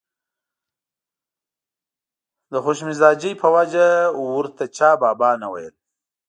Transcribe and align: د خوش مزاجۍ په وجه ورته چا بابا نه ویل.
د 2.51 2.53
خوش 2.63 2.79
مزاجۍ 2.87 3.31
په 3.41 3.47
وجه 3.55 3.85
ورته 4.35 4.63
چا 4.77 4.89
بابا 5.01 5.31
نه 5.41 5.47
ویل. 5.53 5.75